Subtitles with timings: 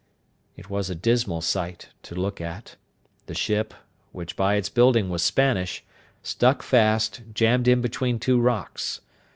[0.57, 2.75] It was a dismal sight to look at;
[3.27, 3.71] the ship,
[4.11, 5.83] which by its building was Spanish,
[6.23, 9.01] stuck fast, jammed in between two rocks.